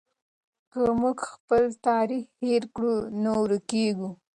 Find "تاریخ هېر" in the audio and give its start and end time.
1.87-2.63